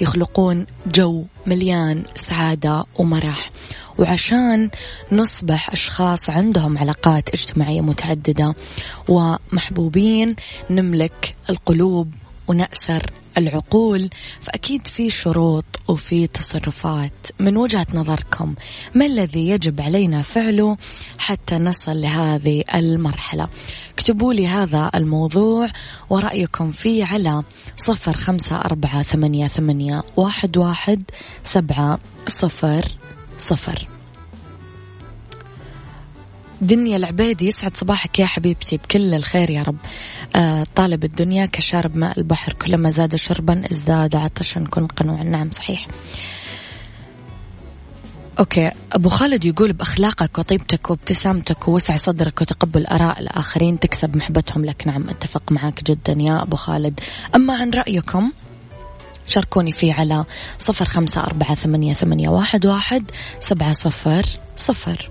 يخلقون 0.00 0.66
جو 0.86 1.24
مليان 1.46 2.02
سعادة 2.14 2.84
ومرح. 2.98 3.50
وعشان 3.98 4.70
نصبح 5.12 5.70
أشخاص 5.70 6.30
عندهم 6.30 6.78
علاقات 6.78 7.28
اجتماعية 7.28 7.80
متعددة 7.80 8.54
ومحبوبين 9.08 10.36
نملك 10.70 11.34
القلوب 11.50 12.14
ونأسر 12.48 13.10
العقول 13.38 14.10
فأكيد 14.42 14.86
في 14.86 15.10
شروط 15.10 15.64
وفي 15.88 16.26
تصرفات. 16.26 17.12
من 17.40 17.56
وجهة 17.56 17.86
نظركم 17.94 18.54
ما 18.94 19.06
الذي 19.06 19.48
يجب 19.48 19.80
علينا 19.80 20.22
فعله 20.22 20.76
حتى 21.18 21.54
نصل 21.58 22.00
لهذه 22.00 22.64
المرحلة؟ 22.74 23.48
اكتبوا 23.92 24.32
لي 24.32 24.46
هذا 24.46 24.90
الموضوع 24.94 25.68
ورأيكم 26.10 26.72
فيه 26.72 27.04
على 27.04 27.42
صفر 27.76 28.12
خمسة 28.12 28.56
أربعة 28.56 29.02
ثمانية, 29.02 29.48
ثمانية 29.48 30.02
واحد, 30.16 30.56
واحد 30.56 31.02
سبعة 31.44 31.98
صفر 32.28 32.88
صفر. 33.38 33.93
دنيا 36.64 36.96
العبيدي 36.96 37.46
يسعد 37.46 37.76
صباحك 37.76 38.18
يا 38.18 38.26
حبيبتي 38.26 38.76
بكل 38.76 39.14
الخير 39.14 39.50
يا 39.50 39.62
رب. 39.62 39.76
آه 40.36 40.66
طالب 40.76 41.04
الدنيا 41.04 41.46
كشارب 41.46 41.96
ماء 41.96 42.18
البحر 42.18 42.52
كلما 42.52 42.90
زاد 42.90 43.16
شربا 43.16 43.62
ازداد 43.70 44.16
عطشا 44.16 44.64
كن 44.70 44.86
قنوعا 44.86 45.22
نعم 45.24 45.50
صحيح. 45.50 45.86
أوكي. 48.38 48.70
أبو 48.92 49.08
خالد 49.08 49.44
يقول 49.44 49.72
بأخلاقك 49.72 50.38
وطيبتك 50.38 50.90
وابتسامتك 50.90 51.68
ووسع 51.68 51.96
صدرك 51.96 52.40
وتقبل 52.40 52.86
آراء 52.86 53.20
الآخرين 53.20 53.80
تكسب 53.80 54.16
محبتهم. 54.16 54.64
لك 54.64 54.86
نعم 54.86 55.08
أتفق 55.08 55.52
معك 55.52 55.84
جدا 55.84 56.12
يا 56.12 56.42
أبو 56.42 56.56
خالد. 56.56 57.00
أما 57.34 57.56
عن 57.56 57.70
رأيكم 57.70 58.32
شاركوني 59.26 59.72
فيه 59.72 59.92
على 59.92 60.24
صفر 60.58 60.84
خمسة 60.84 61.20
أربعة 61.20 61.54
ثمانية, 61.54 61.94
ثمانية 61.94 62.28
واحد, 62.28 62.66
واحد 62.66 63.10
سبعة 63.40 63.72
صفر 63.72 64.26
صفر. 64.56 65.10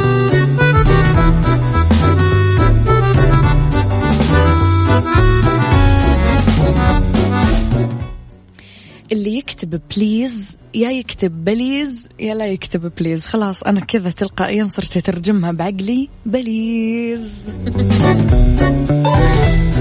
اللي 9.11 9.37
يكتب 9.37 9.81
please 9.95 10.57
يا 10.73 10.91
يكتب 10.91 11.45
please 11.45 12.09
يا 12.19 12.33
لا 12.33 12.47
يكتب 12.47 12.91
please 12.97 13.21
خلاص 13.21 13.63
أنا 13.63 13.79
كذا 13.79 14.09
تلقائيا 14.09 14.65
صرت 14.65 14.97
أترجمها 14.97 15.51
بعقلي 15.51 16.09
please. 16.25 17.49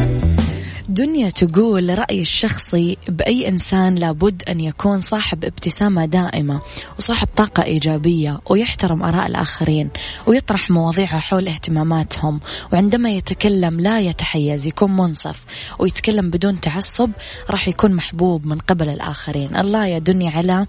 دنيا 0.90 1.30
تقول 1.30 1.98
رأيي 1.98 2.22
الشخصي 2.22 2.96
بأي 3.08 3.48
إنسان 3.48 3.94
لابد 3.94 4.42
أن 4.48 4.60
يكون 4.60 5.00
صاحب 5.00 5.44
ابتسامة 5.44 6.06
دائمة 6.06 6.60
وصاحب 6.98 7.28
طاقة 7.36 7.62
إيجابية 7.62 8.40
ويحترم 8.50 9.02
آراء 9.02 9.26
الآخرين 9.26 9.90
ويطرح 10.26 10.70
مواضيعه 10.70 11.18
حول 11.18 11.48
اهتماماتهم 11.48 12.40
وعندما 12.72 13.10
يتكلم 13.10 13.80
لا 13.80 14.00
يتحيز 14.00 14.66
يكون 14.66 14.96
منصف 14.96 15.40
ويتكلم 15.78 16.30
بدون 16.30 16.60
تعصب 16.60 17.10
راح 17.50 17.68
يكون 17.68 17.92
محبوب 17.92 18.46
من 18.46 18.58
قبل 18.58 18.88
الآخرين. 18.88 19.56
الله 19.56 19.86
يا 19.86 19.98
دنيا 19.98 20.30
على 20.30 20.66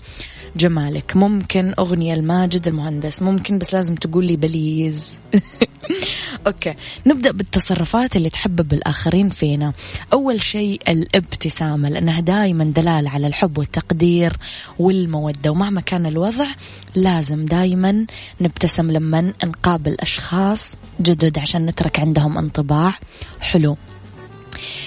جمالك. 0.56 1.16
ممكن 1.16 1.74
أغنية 1.80 2.14
الماجد 2.14 2.68
المهندس 2.68 3.22
ممكن 3.22 3.58
بس 3.58 3.74
لازم 3.74 3.96
تقول 3.96 4.26
لي 4.26 4.36
بليز. 4.36 5.18
أوكي. 6.48 6.74
نبدأ 7.06 7.32
بالتصرفات 7.32 8.16
اللي 8.16 8.30
تحبب 8.30 8.74
الآخرين 8.74 9.30
فينا. 9.30 9.74
أول 10.14 10.42
شيء 10.42 10.82
الابتسامة 10.90 11.90
لأنها 11.90 12.22
دائما 12.22 12.64
دلالة 12.64 13.10
على 13.10 13.28
الحب 13.28 13.58
والتقدير 13.58 14.34
والمودة. 14.80 15.52
ومهما 15.52 15.82
كان 15.82 16.06
الوضع 16.06 16.48
لازم 16.96 17.46
دائما 17.46 18.06
نبتسم 18.42 18.92
لما 18.92 19.34
نقابل 19.44 19.96
أشخاص 20.00 20.68
جدد 21.02 21.40
عشان 21.40 21.66
نترك 21.66 22.00
عندهم 22.00 22.38
انطباع 22.38 22.94
حلو. 23.40 23.78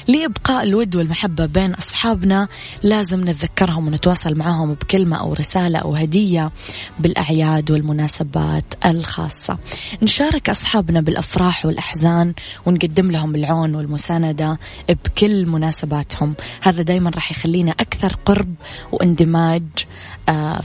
لإبقاء 0.09 0.63
الود 0.63 0.97
والمحبة 0.97 1.47
بين 1.47 1.75
أصحابنا. 1.75 2.49
لازم 2.83 3.29
نتذكرهم 3.29 3.87
ونتواصل 3.87 4.39
معهم 4.39 4.75
بكلمة 4.75 5.17
أو 5.21 5.33
رسالة 5.33 5.79
أو 5.79 5.95
هدية 5.95 6.51
بالأعياد 6.99 7.71
والمناسبات 7.71 8.65
الخاصة. 8.87 9.59
نشارك 10.03 10.51
أصحابنا 10.51 11.01
بالأفراح 11.01 11.67
والأحزان 11.67 12.35
ونقدم 12.67 13.11
لهم 13.11 13.35
العون 13.35 13.75
والمساندة 13.75 14.59
بكل 14.89 15.47
مناسباتهم. 15.47 16.35
هذا 16.61 16.83
دايما 16.83 17.11
راح 17.11 17.31
يخلينا 17.31 17.71
أكثر 17.73 18.17
قرب 18.25 18.55
وإندماج. 18.93 19.63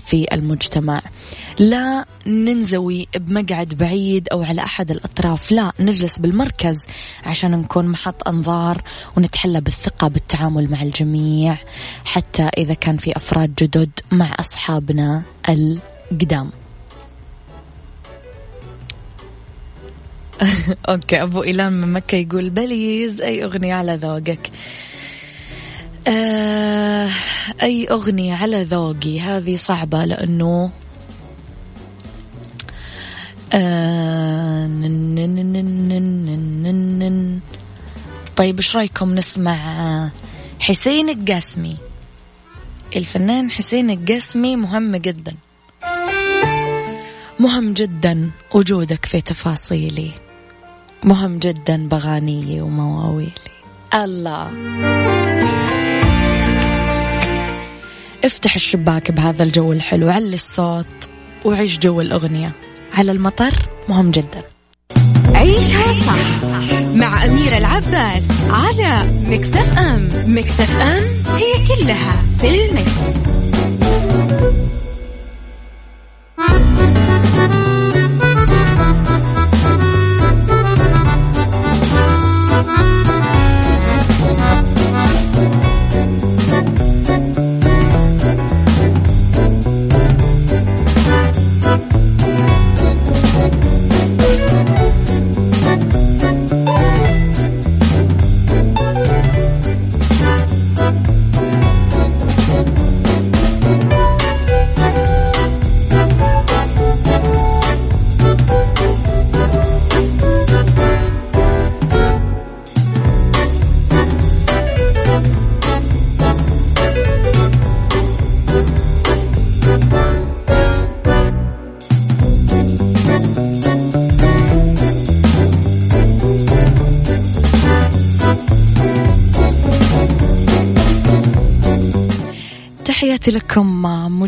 في 0.05 0.27
المجتمع. 0.33 1.01
لا 1.59 2.05
ننزوي 2.27 3.07
بمقعد 3.15 3.75
بعيد 3.75 4.27
أو 4.31 4.43
على 4.43 4.61
أحد 4.61 4.91
الأطراف. 4.91 5.51
لا 5.51 5.71
نجلس 5.79 6.19
بالمركز 6.19 6.77
عشان 7.25 7.51
نكون 7.51 7.87
محط 7.87 8.27
أنظار 8.27 8.81
ونتحلى 9.17 9.61
بالثقة 9.61 10.07
بالتعامل 10.07 10.71
مع 10.71 10.81
الجميع 10.81 11.57
حتى 12.05 12.49
إذا 12.57 12.73
كان 12.73 12.97
في 12.97 13.15
أفراد 13.15 13.55
جدد 13.55 13.89
مع 14.11 14.35
أصحابنا 14.39 15.23
القدام. 15.49 16.51
okay 20.89 21.23
أبو 21.23 21.43
إيلان 21.43 21.73
من 21.73 21.93
مكة 21.93 22.15
يقول 22.15 22.49
please 22.49 23.21
أي 23.21 23.43
أغنية 23.43 23.73
على 23.73 23.95
ذوقك؟ 23.95 24.51
آه 26.07 27.09
أي 27.61 27.87
أغنية 27.87 28.35
على 28.35 28.63
ذوقي؟ 28.63 29.19
هذه 29.19 29.57
صعبة 29.57 30.05
لأنه 30.05 30.71
آه 33.53 34.69
طيب 38.35 38.55
إيش 38.57 38.75
رأيكم 38.75 39.15
نسمع 39.15 40.09
حسين 40.59 41.09
القاسمي؟ 41.09 41.77
الفنان 42.95 43.51
حسين 43.51 43.89
القاسمي 43.89 44.55
مهم 44.55 44.95
جدا. 44.95 45.35
مهم 47.39 47.73
جدا 47.73 48.31
وجودك 48.53 49.05
في 49.05 49.21
تفاصيلي. 49.21 50.11
مهم 51.03 51.39
جدا 51.39 51.87
بغانيي 51.87 52.61
ومواويلي. 52.61 53.31
الله. 53.93 55.18
افتح 58.23 58.55
الشباك 58.55 59.11
بهذا 59.11 59.43
الجو 59.43 59.71
الحلو 59.71 60.09
علي 60.09 60.33
الصوت 60.33 60.85
وعيش 61.45 61.79
جو 61.79 62.01
الأغنية. 62.01 62.51
على 62.93 63.11
المطر 63.11 63.53
مهم 63.89 64.11
جدا. 64.11 64.43
عيشها 65.35 65.93
صح 65.93 66.43
مع 66.95 67.25
أميرة 67.25 67.57
العباس 67.57 68.23
على 68.49 69.11
مكتف 69.25 69.77
أم. 69.77 70.09
مكتف 70.27 70.81
أم 70.81 71.03
هي 71.37 71.67
كلها 71.67 72.23
في 72.39 72.69
المكس. 72.69 73.19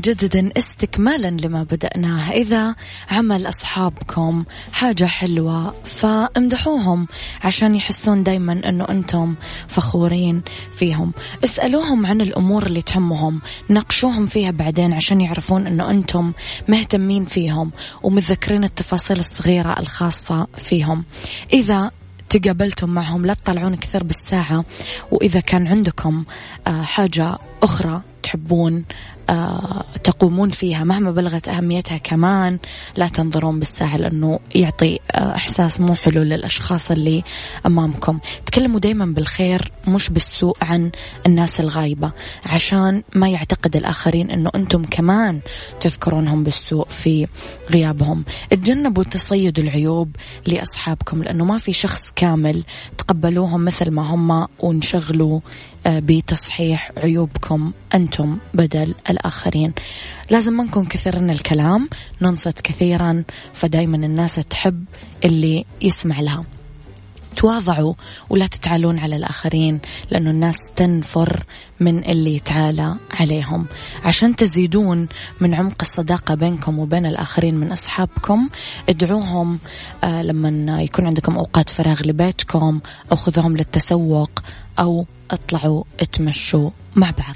مجددا 0.01 0.51
استكمالا 0.57 1.27
لما 1.27 1.63
بدأناه 1.63 2.31
إذا 2.31 2.75
عمل 3.11 3.49
أصحابكم 3.49 4.43
حاجة 4.71 5.05
حلوة 5.05 5.73
فامدحوهم 5.85 7.07
عشان 7.43 7.75
يحسون 7.75 8.23
دايما 8.23 8.69
أنه 8.69 8.85
أنتم 8.89 9.35
فخورين 9.67 10.41
فيهم. 10.75 11.11
اسألوهم 11.43 12.05
عن 12.05 12.21
الأمور 12.21 12.65
اللي 12.65 12.81
تهمهم 12.81 13.41
ناقشوهم 13.69 14.25
فيها 14.25 14.51
بعدين 14.51 14.93
عشان 14.93 15.21
يعرفون 15.21 15.67
أنه 15.67 15.89
أنتم 15.89 16.33
مهتمين 16.67 17.25
فيهم 17.25 17.71
ومتذكرين 18.03 18.63
التفاصيل 18.63 19.19
الصغيرة 19.19 19.79
الخاصة 19.79 20.47
فيهم. 20.55 21.05
إذا 21.53 21.91
تقابلتم 22.29 22.89
معهم 22.89 23.25
لا 23.25 23.33
تطلعون 23.33 23.75
كثير 23.75 24.03
بالساعة 24.03 24.65
وإذا 25.11 25.39
كان 25.39 25.67
عندكم 25.67 26.23
آه، 26.67 26.81
حاجة 26.81 27.37
أخرى 27.63 28.01
تحبون 28.23 28.83
آه، 29.29 29.83
تقومون 30.03 30.49
فيها. 30.49 30.83
مهما 30.83 31.11
بلغت 31.11 31.47
أهميتها 31.47 31.97
كمان 31.97 32.59
لا 32.97 33.07
تنظرون 33.07 33.59
بالساعة 33.59 33.97
لأنه 33.97 34.39
يعطي 34.55 34.99
آه، 35.11 35.35
إحساس 35.35 35.79
مو 35.79 35.95
حلو 35.95 36.21
للأشخاص 36.21 36.91
اللي 36.91 37.23
أمامكم. 37.65 38.19
تكلموا 38.45 38.79
دايما 38.79 39.05
بالخير 39.05 39.71
مش 39.87 40.09
بالسوء 40.09 40.57
عن 40.61 40.91
الناس 41.25 41.59
الغايبة 41.59 42.11
عشان 42.45 43.03
ما 43.15 43.29
يعتقد 43.29 43.75
الآخرين 43.75 44.31
أنه 44.31 44.49
أنتم 44.55 44.83
كمان 44.83 45.39
تذكرونهم 45.81 46.43
بالسوء 46.43 46.85
في 46.85 47.27
غيابهم. 47.69 48.23
تجنبوا 48.49 49.03
تصيد 49.03 49.59
العيوب 49.59 50.15
لأصحابكم 50.47 51.23
لأنه 51.23 51.45
ما 51.45 51.57
في 51.57 51.73
شخص 51.73 51.99
كامل 52.15 52.63
تقبلوهم 52.97 53.65
مثل 53.65 53.91
ما 53.91 54.01
هم 54.01 54.47
وانشغلوا 54.59 55.39
بتصحيح 55.87 56.91
عيوبكم 56.97 57.73
أنتم 57.93 58.37
بدل 58.53 58.95
الآخرين. 59.09 59.73
لازم 60.29 60.53
ما 60.53 60.63
نكون 60.63 60.85
كثيرين 60.85 61.29
الكلام 61.29 61.89
ننصت 62.21 62.61
كثيرا 62.61 63.23
فدايما 63.53 63.97
الناس 63.97 64.35
تحب 64.35 64.85
اللي 65.25 65.65
يسمع 65.81 66.19
لها. 66.19 66.45
تواضعوا 67.35 67.93
ولا 68.29 68.47
تتعالون 68.47 68.99
على 68.99 69.15
الآخرين 69.15 69.79
لأنه 70.11 70.29
الناس 70.31 70.57
تنفر 70.75 71.43
من 71.79 72.05
اللي 72.05 72.35
يتعالى 72.35 72.95
عليهم. 73.11 73.65
عشان 74.05 74.35
تزيدون 74.35 75.07
من 75.41 75.53
عمق 75.53 75.75
الصداقة 75.81 76.35
بينكم 76.35 76.79
وبين 76.79 77.05
الآخرين 77.05 77.55
من 77.55 77.71
أصحابكم 77.71 78.49
ادعوهم 78.89 79.59
آه 80.03 80.23
لما 80.23 80.81
يكون 80.81 81.05
عندكم 81.07 81.35
أوقات 81.35 81.69
فراغ 81.69 82.01
لبيتكم 82.01 82.79
أو 83.11 83.15
خذوهم 83.15 83.57
للتسوق 83.57 84.31
أو 84.79 85.05
اطلعوا 85.31 85.83
اتمشوا 85.99 86.69
مع 86.95 87.11
بعض. 87.11 87.35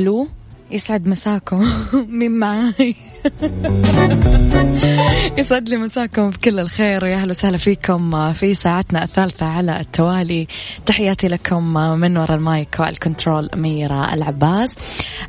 hello 0.00 0.39
يسعد 0.70 1.08
مساكم 1.08 1.68
مين 2.18 2.30
معاي. 2.30 2.94
يسعد 5.38 5.68
لي 5.68 5.76
مساكم 5.76 6.30
بكل 6.30 6.60
الخير 6.60 7.04
ويا 7.04 7.16
أهلا 7.16 7.30
وسهلا 7.30 7.56
فيكم 7.56 8.32
في 8.32 8.54
ساعتنا 8.54 9.04
الثالثة 9.04 9.46
على 9.46 9.80
التوالي. 9.80 10.46
تحياتي 10.86 11.28
لكم 11.28 11.74
من 11.74 12.16
وراء 12.16 12.36
ال 12.36 12.46
mic 12.46 12.76
وال 12.80 12.96
control 12.96 13.50
أميرة 13.54 14.14
العباس. 14.14 14.74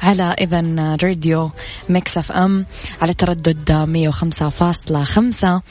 على 0.02 0.24
إذاعة 0.24 0.96
راديو 1.04 1.52
Mix 1.90 2.18
FM 2.18 2.66
على 3.02 3.14
تردد 3.14 3.72
105.5 3.72 5.62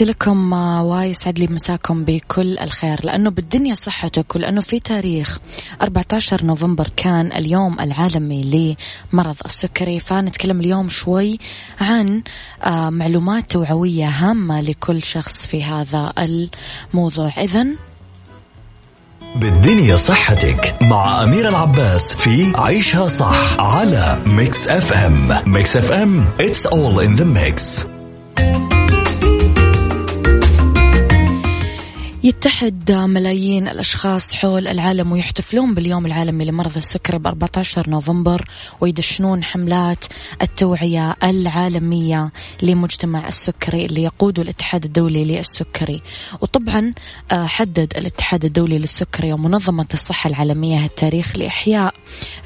تحياتي 0.00 0.12
لكم 0.12 0.52
ويسعد 0.82 1.38
لي 1.38 1.46
مساكم 1.46 2.04
بكل 2.04 2.58
الخير 2.58 3.00
لأنه 3.04 3.30
بالدنيا 3.30 3.74
صحتك 3.74 4.36
ولأنه 4.36 4.60
في 4.60 4.80
تاريخ 4.80 5.38
14 5.82 6.44
نوفمبر 6.44 6.88
كان 6.96 7.32
اليوم 7.32 7.80
العالمي 7.80 8.76
لمرض 9.12 9.36
السكري. 9.44 10.00
فنتكلم 10.00 10.60
اليوم 10.60 10.88
شوي 10.88 11.38
عن 11.80 12.22
آه، 12.62 12.90
معلومات 12.90 13.50
توعوية 13.50 14.08
هامة 14.08 14.60
لكل 14.60 15.02
شخص 15.02 15.46
في 15.46 15.64
هذا 15.64 16.12
الموضوع. 16.18 17.32
إذن 17.38 17.76
بالدنيا 19.36 19.96
صحتك 19.96 20.76
مع 20.82 21.22
أميرة 21.22 21.48
العباس 21.48 22.14
في 22.14 22.52
عيشها 22.54 23.08
صح 23.08 23.60
على 23.60 24.18
Mix 24.26 24.68
FM 24.68 25.28
Mix 25.46 25.76
FM 25.76 26.26
it's 26.38 26.66
all 26.66 27.00
in 27.00 27.20
the 27.20 27.26
mix. 27.26 27.86
يتحد 32.24 32.92
ملايين 32.92 33.68
الأشخاص 33.68 34.32
حول 34.32 34.68
العالم 34.68 35.12
ويحتفلون 35.12 35.74
باليوم 35.74 36.06
العالمي 36.06 36.44
لمرضى 36.44 36.78
السكري 36.78 37.18
ب 37.18 37.26
14 37.26 37.90
نوفمبر 37.90 38.44
ويدشنون 38.80 39.44
حملات 39.44 40.04
التوعية 40.42 41.16
العالمية 41.24 42.32
لمجتمع 42.62 43.28
السكري 43.28 43.86
اللي 43.86 44.02
يقوده 44.02 44.42
الاتحاد 44.42 44.84
الدولي 44.84 45.24
للسكري. 45.24 46.02
وطبعا 46.40 46.92
آه، 47.32 47.46
حدد 47.46 47.92
الاتحاد 47.96 48.44
الدولي 48.44 48.78
للسكري 48.78 49.32
ومنظمة 49.32 49.86
الصحة 49.94 50.30
العالمية 50.30 50.84
التاريخ 50.84 51.36
لإحياء 51.36 51.94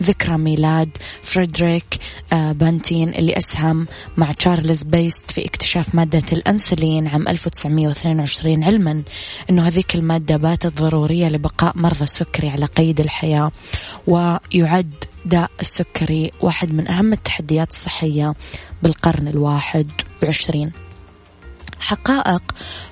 ذكرى 0.02 0.38
ميلاد 0.38 0.88
فريدريك 1.22 1.98
آه، 2.32 2.52
بانتينغ 2.52 3.08
اللي 3.08 3.38
أسهم 3.38 3.86
مع 4.16 4.32
تشارلز 4.32 4.82
بيست 4.82 5.30
في 5.30 5.44
اكتشاف 5.44 5.94
مادة 5.94 6.22
الأنسولين 6.32 7.06
عام 7.08 7.28
1922 7.28 8.64
علما 8.64 9.02
أنه 9.50 9.63
هذيك 9.64 9.94
المادة 9.94 10.36
باتت 10.36 10.80
ضرورية 10.80 11.28
لبقاء 11.28 11.72
مرضى 11.76 12.04
السكري 12.04 12.48
على 12.48 12.66
قيد 12.66 13.00
الحياة 13.00 13.52
ويعد 14.06 14.94
داء 15.24 15.50
السكري 15.60 16.30
واحد 16.40 16.72
من 16.72 16.88
أهم 16.88 17.12
التحديات 17.12 17.70
الصحية 17.70 18.34
بالقرن 18.82 19.28
الواحد 19.28 19.90
وعشرين. 20.22 20.72
حقائق 21.84 22.42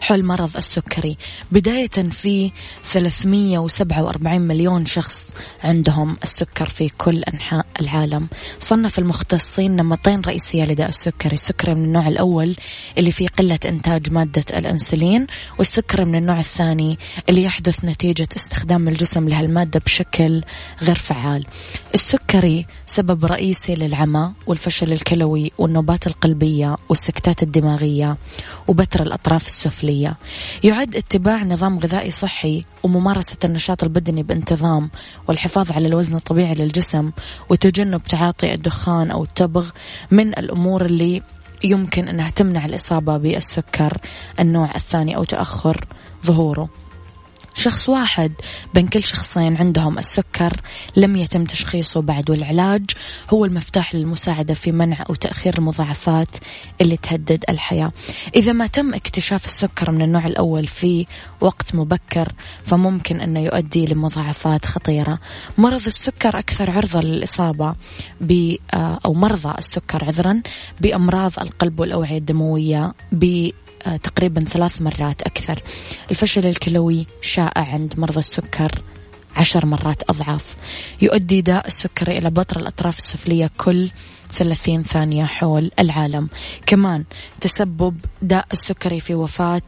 حول 0.01 0.25
مرض 0.25 0.57
السكري. 0.57 1.17
بداية 1.53 1.89
في 2.11 2.53
347 2.85 4.41
مليون 4.41 4.87
شخص 4.87 5.33
عندهم 5.65 6.17
السكر 6.23 6.69
في 6.69 6.89
كل 6.89 7.23
أنحاء 7.23 7.67
العالم. 7.81 8.29
صنف 8.59 8.99
المختصين 8.99 9.77
نمطين 9.77 10.21
رئيسية 10.21 10.65
لداء 10.65 10.89
السكري. 10.89 11.33
السكري 11.33 11.75
من 11.75 11.85
النوع 11.85 12.09
الأول 12.09 12.57
اللي 12.99 13.11
فيه 13.13 13.29
قلة 13.29 13.59
إنتاج 13.67 14.13
مادة 14.13 14.45
الأنسولين 14.59 15.27
والسكري 15.59 16.05
من 16.05 16.15
النوع 16.15 16.41
الثاني 16.41 16.99
اللي 17.29 17.43
يحدث 17.43 17.85
نتيجة 17.85 18.29
استخدام 18.37 18.89
الجسم 18.89 19.29
لهالمادة 19.29 19.81
بشكل 19.81 20.43
غير 20.83 20.97
فعال. 20.97 21.47
السكري 21.95 22.67
سبب 22.87 23.25
رئيسي 23.25 23.75
للعمى 23.75 24.33
والفشل 24.47 24.93
الكلوي 24.93 25.53
والنوبات 25.59 26.07
القلبية 26.07 26.77
والسكتات 26.89 27.43
الدماغية 27.43 28.17
وبتر 28.83 29.03
الأطراف 29.03 29.47
السفلية. 29.47 30.17
يعد 30.65 30.97
اتباع 30.97 31.45
نظام 31.45 31.79
غذائي 31.79 32.11
صحي 32.11 32.65
وممارسة 32.83 33.37
النشاط 33.45 33.83
البدني 33.83 34.23
بانتظام 34.23 34.91
والحفاظ 35.29 35.73
على 35.73 35.89
الوزن 35.89 36.15
الطبيعي 36.15 36.55
للجسم 36.55 37.11
وتجنب 37.49 38.03
تعاطي 38.03 38.55
الدخان 38.55 39.11
أو 39.11 39.25
التبغ 39.25 39.71
من 40.11 40.29
الأمور 40.29 40.85
اللي 40.85 41.23
يمكن 41.65 42.09
أنها 42.09 42.31
تمنع 42.31 42.65
الإصابة 42.65 43.17
بالسكر 43.17 43.99
النوع 44.41 44.75
الثاني 44.75 45.17
أو 45.17 45.25
تأخر 45.25 45.85
ظهوره. 46.27 46.82
شخص 47.55 47.89
واحد. 47.89 48.33
بين 48.75 48.87
كل 48.87 49.03
شخصين 49.03 49.57
عندهم 49.57 49.99
السكر 49.99 50.61
لم 50.97 51.17
يتم 51.17 51.45
تشخيصه 51.45 52.03
بعد 52.03 52.31
والعلاج 52.31 52.91
هو 53.31 53.45
المفتاح 53.45 53.95
للمساعدة 53.95 54.55
في 54.55 54.73
منع 54.73 55.05
أو 55.11 55.15
تأخير 55.15 55.59
المضاعفات 55.59 56.29
اللي 56.81 56.97
تهدد 56.97 57.45
الحياة. 57.49 57.93
إذا 58.37 58.53
ما 58.53 58.67
تم 58.67 58.95
اكتشاف 58.95 59.45
السكر 59.45 59.91
من 59.91 60.03
النوع 60.03 60.27
الأول 60.27 60.67
في 60.67 61.07
وقت 61.41 61.75
مبكر 61.75 62.33
فممكن 62.65 63.21
أنه 63.21 63.41
يؤدي 63.41 63.87
لمضاعفات 63.87 64.67
خطيرة. 64.67 65.19
مرض 65.59 65.87
السكر 65.87 66.39
أكثر 66.39 66.71
عرضة 66.71 67.01
للإصابة 67.01 67.75
ب 68.21 68.57
أو 68.75 69.15
مرضى 69.15 69.55
السكر 69.59 70.05
عذرا 70.05 70.43
بأمراض 70.81 71.33
القلب 71.41 71.81
والأوعية 71.81 72.19
الدموية 72.19 72.93
ب 73.13 73.25
آه، 73.25 73.62
تقريبا 74.03 74.41
ثلاث 74.41 74.83
مرات 74.83 75.23
أكثر. 75.23 75.63
الفشل 76.11 76.47
الكلوي 76.47 77.07
شائع 77.21 77.73
عند 77.73 77.95
مرضى 77.97 78.19
السكر 78.19 78.83
عشر 79.37 79.67
مرات 79.67 80.11
أضعاف. 80.11 80.57
يؤدي 81.03 81.41
داء 81.41 81.67
السكري 81.67 82.19
إلى 82.19 82.31
بتر 82.31 82.61
الأطراف 82.61 82.99
السفلية 82.99 83.51
كل 83.59 83.91
30 84.33 84.83
ثانية 84.83 85.25
حول 85.25 85.71
العالم. 85.79 86.29
كمان 86.67 87.05
تسبب 87.41 87.97
داء 88.23 88.47
السكري 88.53 89.01
في 89.01 89.15
وفاة 89.15 89.63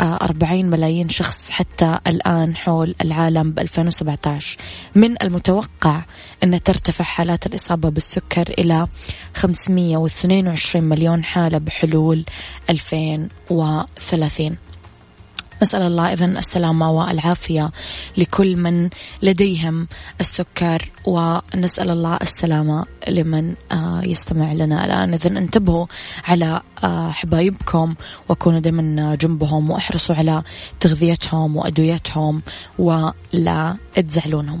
40 0.00 0.64
آه، 0.64 0.68
ملايين 0.68 1.08
شخص 1.08 1.50
حتى 1.50 1.98
الآن 2.06 2.56
حول 2.56 2.94
العالم 3.00 3.50
ب 3.50 3.58
2017 3.58 4.56
من 4.94 5.22
المتوقع 5.22 6.04
أن 6.44 6.62
ترتفع 6.62 7.04
حالات 7.04 7.46
الإصابة 7.46 7.88
بالسكر 7.88 8.54
إلى 8.58 8.86
522 9.34 10.84
مليون 10.84 11.24
حالة 11.24 11.58
بحلول 11.58 12.24
2030 12.70 14.71
نسأل 15.62 15.82
الله 15.82 16.12
إذن 16.12 16.36
السلامة 16.36 16.90
والعافية 16.90 17.70
لكل 18.16 18.56
من 18.56 18.90
لديهم 19.22 19.88
السكر 20.20 20.90
ونسأل 21.06 21.90
الله 21.90 22.16
السلامة 22.16 22.84
لمن 23.08 23.54
آه، 23.72 24.02
يستمع 24.02 24.52
لنا 24.52 24.84
الآن. 24.84 25.14
إذن 25.14 25.36
انتبهوا 25.36 25.86
على 26.24 26.60
آه، 26.84 27.10
حبايبكم 27.10 27.94
وكونوا 28.28 28.60
دائما 28.60 29.14
جنبهم 29.14 29.70
واحرصوا 29.70 30.14
على 30.14 30.42
تغذيتهم 30.80 31.56
وأدويتهم 31.56 32.42
ولا 32.78 33.76
تزعلونهم. 33.94 34.60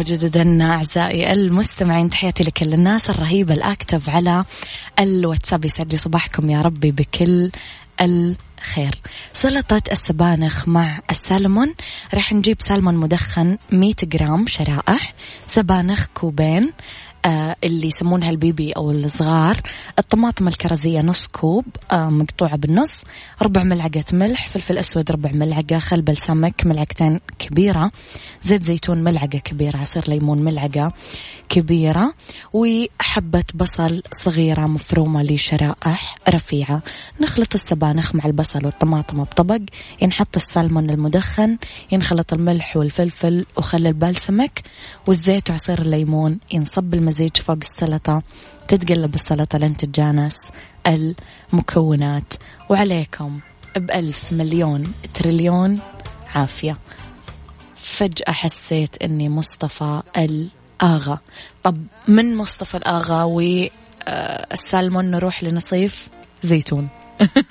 مجددا 0.00 0.64
أعزائي 0.64 1.32
المستمعين 1.32 2.10
تحياتي 2.10 2.42
لكل 2.42 2.74
الناس 2.74 3.10
الرهيبة 3.10 3.54
ال 3.54 3.62
active 3.62 4.08
على 4.08 4.44
الواتساب. 5.00 5.64
يسعد 5.64 5.92
لي 5.92 5.98
صباحكم 5.98 6.50
يا 6.50 6.62
ربي 6.62 6.92
بكل 6.92 7.50
الخير. 8.00 8.94
سلطة 9.32 9.82
السبانخ 9.92 10.68
مع 10.68 11.00
السالمون. 11.10 11.74
راح 12.14 12.32
نجيب 12.32 12.56
سالمون 12.60 12.94
مدخن 12.94 13.58
100 13.72 13.94
جرام 14.02 14.46
شرائح. 14.46 15.14
سبانخ 15.46 16.06
كوبين. 16.14 16.72
اللي 17.64 17.86
يسمونها 17.86 18.30
ال 18.30 18.38
baby 18.38 18.72
أو 18.72 18.90
الصغار. 18.90 19.60
الطماطم 19.98 20.48
الكرزية 20.48 21.00
نص 21.00 21.26
كوب 21.26 21.64
آه 21.92 22.08
مقطوعة 22.10 22.56
بالنص 22.56 23.04
ربع 23.42 23.62
ملعقة 23.62 24.04
ملح 24.12 24.48
فلفل 24.48 24.78
أسود 24.78 25.10
ربع 25.10 25.30
ملعقة 25.32 25.78
خل 25.78 26.02
بلسمك 26.02 26.66
ملعقتين 26.66 27.20
كبيرة 27.38 27.90
زيت 28.42 28.62
زيتون 28.62 29.04
ملعقة 29.04 29.38
كبيرة 29.38 29.76
عصير 29.76 30.04
ليمون 30.08 30.38
ملعقة. 30.38 30.92
كبيرة 31.50 32.14
وحبة 32.52 33.44
بصل 33.54 34.02
صغيرة 34.12 34.66
مفرومة 34.66 35.22
لشرائح 35.22 36.16
رفيعة. 36.28 36.82
نخلط 37.20 37.54
السبانخ 37.54 38.14
مع 38.14 38.24
البصل 38.24 38.66
والطماطم 38.66 39.24
بطبق. 39.24 39.60
ينحط 40.02 40.36
السلمون 40.36 40.90
المدخن 40.90 41.58
ينخلط 41.92 42.32
الملح 42.32 42.76
والفلفل 42.76 43.46
وخل 43.56 43.86
البلسمك 43.86 44.62
والزيت 45.06 45.50
وعصير 45.50 45.82
الليمون. 45.82 46.38
ينصب 46.52 46.94
المزيج 46.94 47.36
فوق 47.36 47.58
السلطة. 47.62 48.22
تتقلب 48.68 49.14
السلطة 49.14 49.58
لين 49.58 49.76
تتجانس 49.76 50.36
المكونات. 50.86 52.34
وعليكم 52.68 53.40
بألف 53.76 54.32
مليون 54.32 54.92
تريليون 55.14 55.80
عافية. 56.34 56.78
فجأة 57.76 58.32
حسيت 58.32 59.02
أني 59.02 59.28
مصطفى 59.28 60.02
الآغا 60.82 61.18
طب 61.62 61.76
من 62.08 62.36
مصطفى 62.36 62.76
الآغا 62.76 63.22
والسالمون 63.22 65.10
نروح 65.10 65.44
لنصيف 65.44 66.08
زيتون. 66.42 66.88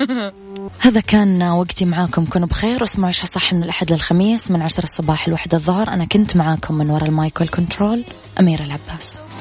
هذا 0.80 1.00
كان 1.00 1.44
وقتي 1.44 1.86
معاكم. 1.86 2.26
كونوا 2.26 2.48
بخير 2.48 2.82
واسمعوا 2.82 3.12
صح 3.12 3.54
من 3.54 3.64
الأحد 3.64 3.92
للخميس 3.92 4.52
من 4.52 4.62
عشرة 4.62 4.84
الصباح 4.84 5.30
لوحدة 5.30 5.58
الظهر. 5.58 5.90
أنا 5.90 6.06
كنت 6.06 6.36
معاكم 6.36 6.76
من 6.76 6.90
وراء 6.90 7.10
ال 7.10 7.18
mic 7.18 7.42
وال 7.42 7.56
control 7.56 8.06
أميرة 8.40 8.64
العباس. 8.64 9.29